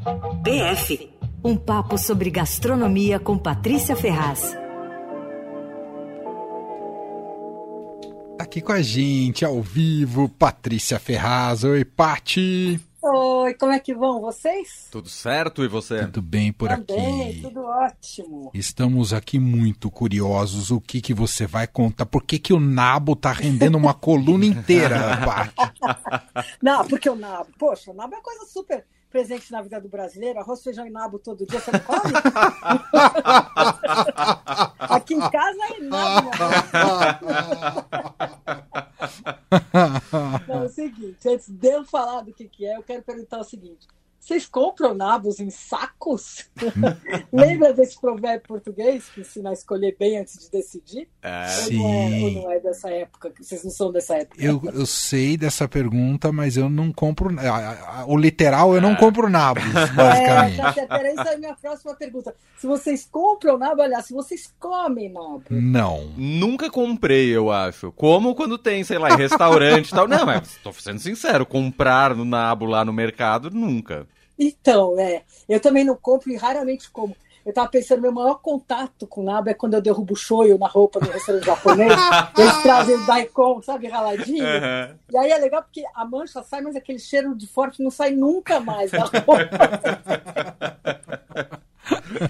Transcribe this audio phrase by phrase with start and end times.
[0.00, 1.10] PF
[1.44, 4.56] um papo sobre gastronomia com Patrícia Ferraz.
[8.38, 11.64] Aqui com a gente, ao vivo, Patrícia Ferraz.
[11.64, 12.80] Oi, Pati.
[13.02, 14.88] Oi, como é que vão vocês?
[14.90, 16.06] Tudo certo e você?
[16.06, 17.42] Tudo bem por Também, aqui.
[17.42, 18.50] tudo ótimo.
[18.54, 20.70] Estamos aqui muito curiosos.
[20.70, 22.06] O que que você vai contar?
[22.06, 25.72] Por que que o nabo tá rendendo uma coluna inteira, Pati?
[26.62, 29.88] Não, porque o nabo, poxa, o nabo é uma coisa super presente na vida do
[29.88, 30.38] brasileiro.
[30.38, 32.12] Arroz, feijão e nabo todo dia, você não come?
[34.78, 36.30] Aqui em casa é nabo.
[40.46, 43.40] Não, é o seguinte, antes de eu falar do que, que é, eu quero perguntar
[43.40, 43.86] o seguinte.
[44.20, 46.44] Vocês compram nabos em sacos?
[47.32, 51.08] Lembra desse provérbio português que ensina a escolher bem antes de decidir?
[51.22, 51.46] É.
[51.66, 53.32] Ou não, é, ou não é dessa época?
[53.40, 54.40] Vocês não são dessa época?
[54.44, 57.34] Eu, eu sei dessa pergunta, mas eu não compro.
[57.40, 60.56] a- a- O literal, eu não compro nabos, É, basicamente.
[60.58, 60.92] tá certo.
[60.92, 62.34] Era isso aí minha próxima pergunta.
[62.58, 65.44] Se vocês compram nabo, aliás, se vocês comem nabo.
[65.50, 66.12] Não.
[66.16, 67.90] Nunca comprei, eu acho.
[67.92, 70.06] Como quando tem, sei lá, em restaurante e tal.
[70.06, 74.06] Não, mas tô sendo sincero, comprar no nabo lá no mercado, nunca.
[74.40, 75.22] Então, é.
[75.46, 77.14] Eu também não compro e raramente como.
[77.44, 81.00] Eu tava pensando, meu maior contato com nabo é quando eu derrubo shoyu na roupa
[81.00, 81.92] do restaurante japonês.
[82.36, 84.44] Eles trazem o daikon, sabe, raladinho.
[84.44, 84.98] Aham.
[85.10, 88.10] E aí é legal porque a mancha sai, mas aquele cheiro de forte não sai
[88.12, 89.36] nunca mais da roupa.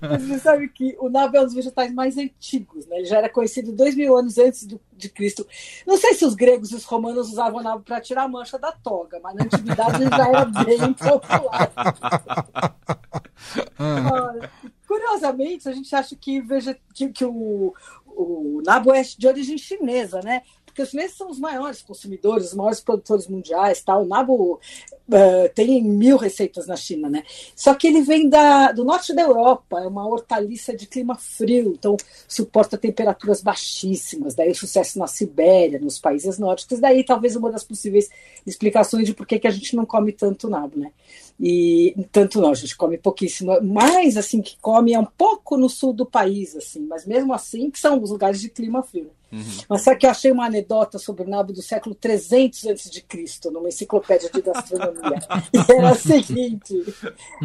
[0.00, 2.96] Mas você sabe que o nabo é um dos vegetais mais antigos, né?
[2.98, 5.46] Ele já era conhecido dois mil anos antes do- de Cristo.
[5.86, 8.58] Não sei se os gregos e os romanos usavam o nabo para tirar a mancha
[8.58, 11.72] da toga, mas na antiguidade ele já era bem popular.
[14.86, 17.74] Curiosamente, a gente acha que, vege- que, que o,
[18.06, 20.42] o nabo é de origem chinesa, né?
[20.66, 24.04] Porque os chineses são os maiores consumidores, os maiores produtores mundiais, tal.
[24.04, 24.58] O nabo
[25.10, 27.24] eh, tem mil receitas na China, né?
[27.56, 31.72] Só que ele vem da, do norte da Europa, é uma hortaliça de clima frio,
[31.76, 31.96] então
[32.28, 34.34] suporta temperaturas baixíssimas.
[34.34, 36.78] Daí o sucesso na Sibéria, nos países nórdicos.
[36.78, 38.08] Daí talvez uma das possíveis
[38.46, 40.92] explicações de por que, que a gente não come tanto nabo, né?
[41.44, 43.60] E tanto não, a gente come pouquíssimo.
[43.62, 47.68] Mais assim que come é um pouco no sul do país, assim, mas mesmo assim
[47.68, 49.06] que são os lugares de clima frio.
[49.06, 49.42] né?
[49.68, 53.68] Mas sabe que eu achei uma anedota sobre o nabo do século 300 a.C., numa
[53.68, 55.18] enciclopédia de gastronomia.
[55.52, 56.80] E era a seguinte: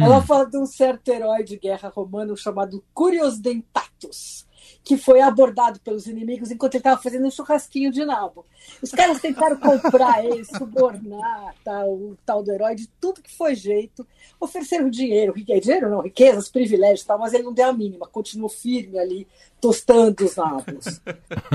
[0.00, 4.46] ela fala de um certo herói de guerra romano chamado Curios Dentatus,
[4.84, 8.44] que foi abordado pelos inimigos enquanto ele estava fazendo um churrasquinho de nabo.
[8.80, 13.54] Os caras tentaram comprar ele, subornar tal, o tal do herói de tudo que foi
[13.54, 14.06] jeito,
[14.40, 18.98] ofereceram dinheiro, dinheiro não, riquezas, privilégios tal, mas ele não deu a mínima, continuou firme
[18.98, 19.26] ali,
[19.60, 21.00] tostando os nabos.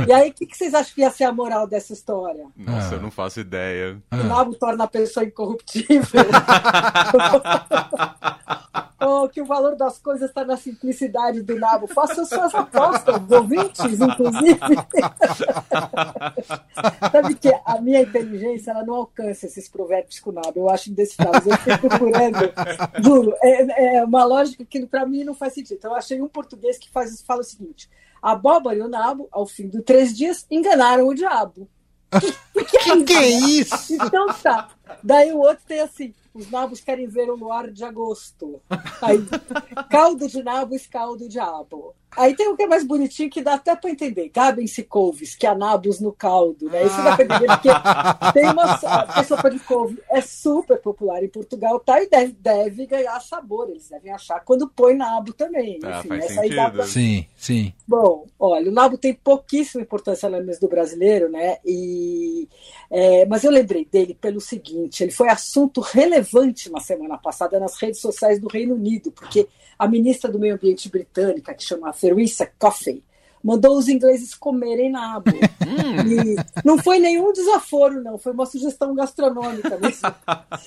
[0.07, 2.45] E aí, o que, que vocês acham que ia ser a moral dessa história?
[2.55, 2.97] Nossa, Ah.
[2.97, 4.01] eu não faço ideia.
[4.11, 6.01] O nabo torna a pessoa incorruptível.
[8.99, 11.85] Ou que o valor das coisas está na simplicidade do nabo.
[11.87, 14.59] Façam suas apostas, ouvintes, inclusive.
[17.11, 20.53] Sabe que a minha inteligência ela não alcança esses provérbios com o nabo.
[20.55, 21.45] Eu acho indecifráveis.
[21.45, 22.39] Eu fiquei procurando.
[23.03, 25.77] Juro, é, é uma lógica que para mim não faz sentido.
[25.77, 27.87] Então, eu achei um português que faz, fala o seguinte:
[28.21, 31.67] a abóbora e o nabo, ao fim de três dias, enganaram o diabo.
[32.67, 33.93] Que que é isso?
[33.93, 34.69] Então tá.
[35.03, 38.61] Daí o outro tem assim: os nabos querem ver o luar de agosto.
[39.01, 39.17] Aí,
[39.89, 41.95] caldo de nabo, escaldo o diabo.
[42.15, 44.29] Aí tem um que é mais bonitinho que dá até para entender.
[44.33, 46.65] Gabem-se couves, que há nabos no caldo.
[46.67, 46.85] Né?
[46.85, 47.69] Isso dá para entender porque
[48.33, 52.01] tem uma a sopa de couve é super popular em Portugal, tá?
[52.01, 53.69] E deve, deve ganhar sabor.
[53.69, 55.79] Eles devem achar quando põe nabo também.
[55.83, 56.75] Ah, Enfim, faz essa aí dá sentido.
[56.75, 57.73] pra- Sim, sim.
[57.87, 61.57] Bom, olha, o nabo tem pouquíssima importância na mesa do brasileiro, né?
[61.65, 62.47] E,
[62.89, 67.77] é, mas eu lembrei dele pelo seguinte: ele foi assunto relevante na semana passada nas
[67.79, 69.47] redes sociais do Reino Unido, porque
[69.77, 73.03] a ministra do Meio Ambiente britânica, que chama Theresa Coffey,
[73.43, 75.31] mandou os ingleses comerem nabo.
[75.31, 76.35] E
[76.65, 80.07] não foi nenhum desaforo, não, foi uma sugestão gastronômica mesmo.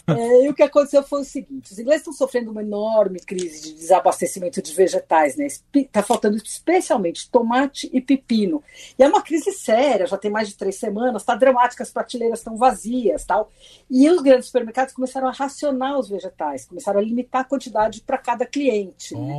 [0.06, 3.62] É, e o que aconteceu foi o seguinte: os ingleses estão sofrendo uma enorme crise
[3.62, 5.46] de desabastecimento de vegetais, né?
[5.46, 8.62] Está faltando especialmente tomate e pepino.
[8.98, 12.40] E é uma crise séria, já tem mais de três semanas, está dramática, as prateleiras
[12.40, 13.50] estão vazias tal.
[13.90, 18.18] E os grandes supermercados começaram a racionar os vegetais, começaram a limitar a quantidade para
[18.18, 19.14] cada cliente.
[19.14, 19.32] né?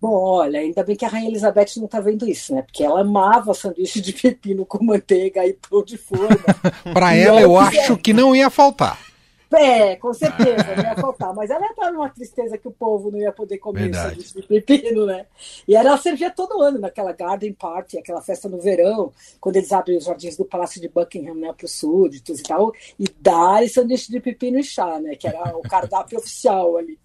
[0.00, 2.62] Bom, olha, ainda bem que a Rainha Elizabeth não está vendo isso, né?
[2.62, 6.38] Porque ela amava sanduíche de pepino com manteiga e pão de forma.
[6.94, 7.80] Pra E ela, eu quiser.
[7.80, 8.98] acho que não ia faltar.
[9.50, 11.34] É, com certeza, não ia faltar.
[11.34, 14.10] Mas ela estar numa tristeza que o povo não ia poder comer Verdade.
[14.10, 15.24] sanduíche de pepino, né?
[15.66, 19.10] E ela servia todo ano naquela garden party, aquela festa no verão,
[19.40, 22.72] quando eles abrem os jardins do Palácio de Buckingham, né, para os súditos e tal,
[23.00, 25.16] e dar sanduíche de pepino e chá, né?
[25.16, 26.98] Que era o cardápio oficial ali.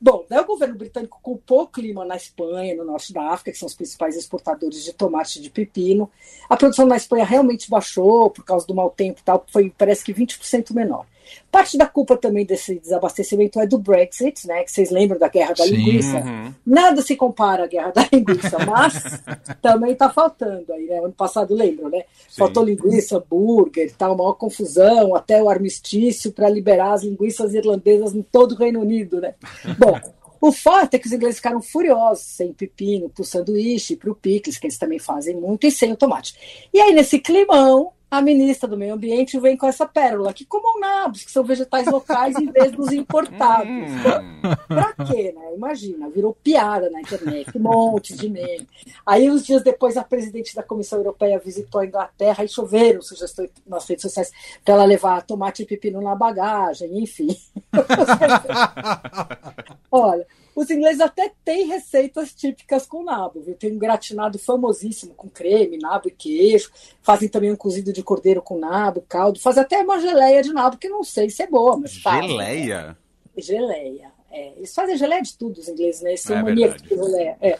[0.00, 3.58] Bom, daí o governo britânico culpou o clima na Espanha, no norte da África, que
[3.58, 6.10] são os principais exportadores de tomate e de pepino.
[6.48, 10.04] A produção na Espanha realmente baixou por causa do mau tempo e tal, foi parece
[10.04, 11.06] que 20% menor.
[11.50, 14.62] Parte da culpa também desse desabastecimento é do Brexit, né?
[14.64, 16.18] Que vocês lembram da guerra da Sim, linguiça.
[16.18, 16.54] uhum.
[16.66, 19.22] Nada se compara à guerra da linguiça, mas
[19.62, 20.98] também está faltando aí, né?
[20.98, 22.04] Ano passado lembram, né?
[22.28, 22.38] Sim.
[22.38, 28.22] Faltou linguiça, hambúrguer, tal, maior confusão, até o armistício para liberar as linguiças irlandesas em
[28.22, 29.34] todo o Reino Unido, né?
[29.78, 29.98] Bom,
[30.40, 34.14] o fato é que os ingleses ficaram furiosos sem pepino para o sanduíche, para o
[34.14, 36.68] picles, que eles também fazem muito, e sem o tomate.
[36.72, 40.78] E aí, nesse climão, a ministra do Meio Ambiente vem com essa pérola, que comam
[40.78, 43.68] nabos, que são vegetais locais em vez dos importados.
[43.68, 44.36] Hum.
[44.68, 45.54] Pra quê, né?
[45.54, 48.66] Imagina, virou piada na internet, um monte de meme.
[49.04, 53.50] Aí, uns dias depois, a presidente da Comissão Europeia visitou a Inglaterra e choveram sugestões
[53.66, 54.30] nas redes sociais
[54.64, 57.36] para ela levar tomate e pepino na bagagem, enfim.
[59.90, 60.26] Olha,
[60.56, 63.54] os ingleses até têm receitas típicas com nabo, viu?
[63.54, 66.70] Tem um gratinado famosíssimo com creme, nabo e queijo.
[67.02, 69.38] Fazem também um cozido de cordeiro com nabo, caldo.
[69.38, 72.30] Fazem até uma geleia de nabo, que não sei se é boa, mas fazem.
[72.30, 72.96] Geleia?
[73.36, 74.10] Geleia.
[74.30, 76.16] É, eles fazem geleia de tudo, os ingleses, né?
[76.16, 77.02] São É maníacos verdade.
[77.02, 77.36] de geleia.
[77.40, 77.58] É.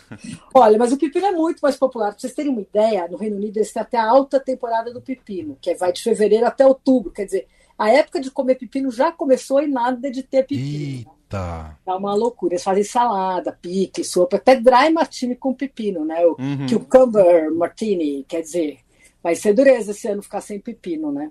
[0.55, 2.11] Olha, mas o pepino é muito mais popular.
[2.13, 5.01] Para vocês terem uma ideia, no Reino Unido eles têm até a alta temporada do
[5.03, 7.11] pepino, que vai de fevereiro até outubro.
[7.13, 7.47] Quer dizer,
[7.79, 11.16] a época de comer pepino já começou e nada de ter pepino.
[11.27, 11.77] Eita.
[11.87, 12.55] É uma loucura.
[12.55, 16.25] Eles fazem salada, pique, sopa, até dry martini com pepino, né?
[16.25, 16.67] O Uhum.
[16.69, 18.79] cucumber martini, quer dizer,
[19.23, 21.31] vai ser dureza esse ano ficar sem pepino, né?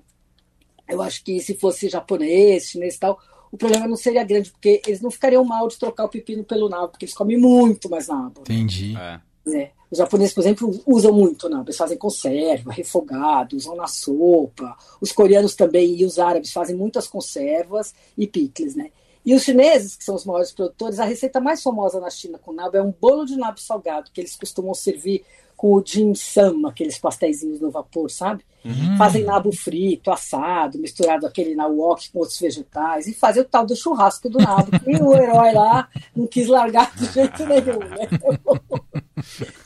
[0.87, 3.17] Eu acho que se fosse japonês, chinês e tal,
[3.51, 6.69] o problema não seria grande, porque eles não ficariam mal de trocar o pepino pelo
[6.69, 8.41] nabo, porque eles comem muito mais nabo.
[8.41, 8.95] Entendi.
[8.97, 9.19] É.
[9.49, 9.71] né?
[9.89, 11.65] Os japoneses, por exemplo, usam muito nabo.
[11.65, 14.75] Eles fazem conserva, refogado, usam na sopa.
[14.99, 18.89] Os coreanos também e os árabes fazem muitas conservas e picles, né?
[19.25, 22.53] E os chineses, que são os maiores produtores, a receita mais famosa na China com
[22.53, 25.25] nabo é um bolo de nabo salgado, que eles costumam servir
[25.57, 28.43] com o dim sum, aqueles pastéisinhos no vapor, sabe?
[28.63, 28.97] Hum.
[28.97, 33.65] Fazem nabo frito, assado, misturado aquele na wok com outros vegetais, e fazem o tal
[33.65, 38.07] do churrasco do nabo, que o herói lá não quis largar de jeito nenhum, né?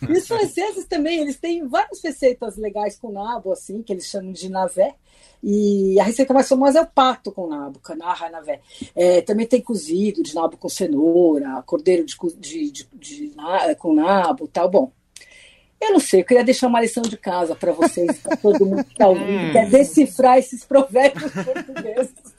[0.08, 4.32] E os franceses também, eles têm várias receitas legais com nabo, assim, que eles chamam
[4.32, 4.96] de navé.
[5.42, 8.60] E a receita mais famosa é o pato com nabo, canarra navé.
[8.96, 13.36] É, também tem cozido de nabo com cenoura, cordeiro de, de, de, de
[13.78, 14.70] com nabo tal.
[14.70, 14.92] Bom,
[15.82, 18.84] eu não sei, eu queria deixar uma lição de casa para vocês, para todo mundo
[18.84, 22.39] que está ouvindo, que é decifrar esses provérbios portugueses.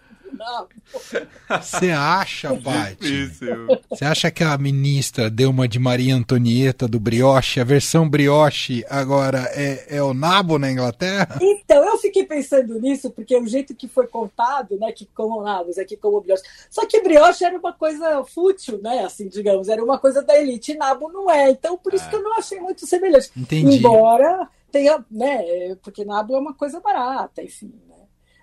[1.61, 2.97] Você acha, Paty?
[3.27, 3.67] Difícil.
[3.89, 7.61] Você acha que a ministra deu uma de Maria Antonieta do brioche?
[7.61, 11.39] A versão brioche agora é, é o nabo na Inglaterra?
[11.41, 15.79] Então, eu fiquei pensando nisso, porque o jeito que foi contado, né, que como nabos,
[15.79, 16.43] aqui como brioche.
[16.71, 20.73] Só que brioche era uma coisa fútil, né, assim, digamos, era uma coisa da elite,
[20.73, 21.51] e nabo não é.
[21.51, 22.09] Então, por isso É.
[22.09, 23.31] que eu não achei muito semelhante.
[23.37, 23.77] Entendi.
[23.77, 27.90] Embora tenha, né, porque nabo é uma coisa barata, enfim, né.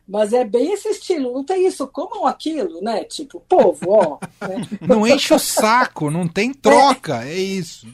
[0.07, 3.03] Mas é bem esse estilo, não tem isso, comam aquilo, né?
[3.03, 4.17] Tipo, povo, ó.
[4.47, 4.65] né?
[4.87, 7.87] Não enche o saco, não tem troca, é isso.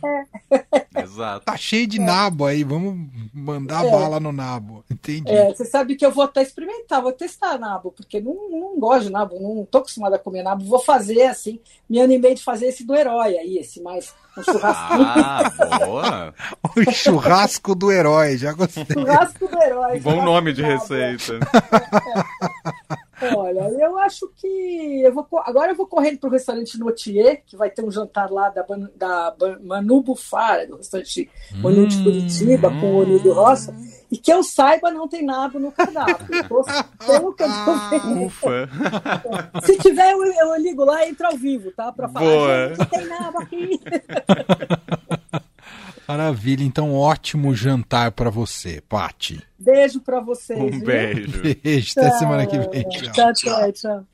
[0.95, 1.45] Exato.
[1.45, 3.89] Tá cheio de nabo aí, vamos mandar É.
[3.89, 4.83] bala no nabo.
[4.92, 5.30] Entendi.
[5.31, 9.06] É, você sabe que eu vou até experimentar, vou testar nabo, porque não, não gosto
[9.06, 10.63] de nabo, não tô acostumada a comer nabo.
[10.65, 14.60] Vou fazer assim, me animei de fazer esse do herói aí, esse mais um.
[14.63, 15.52] Ah,
[15.86, 16.34] boa.
[16.75, 18.86] O churrasco do herói, já gostei.
[18.92, 20.00] Churrasco do herói.
[20.00, 21.40] Bom nome de do receita.
[23.36, 27.56] Olha, eu acho que eu vou agora eu vou correndo para o restaurante Notier, que
[27.56, 32.04] vai ter um jantar lá da, da Manu Bufara, do restaurante Manu de Hum.
[32.04, 33.74] Curitiba, com o Onílio Roça,
[34.13, 36.48] e que eu saiba não tem nabo no cardápio.
[36.48, 36.63] Tô-
[37.05, 38.25] Pelo que eu tô vendo.
[38.27, 38.70] Ufa.
[39.65, 41.91] Se tiver, eu, eu ligo lá e entro ao vivo, tá?
[41.91, 42.70] Para falar, Boa.
[42.75, 43.79] gente, tem nabo aqui.
[46.08, 49.41] Maravilha, então ótimo jantar pra você, Pati.
[49.58, 50.60] Beijo para vocês.
[50.60, 50.86] Um viu?
[50.86, 51.41] beijo.
[51.63, 52.84] Beijo, até semana que vem.
[52.89, 53.12] Tchau.
[53.13, 54.05] Tchau, tchau, tchau.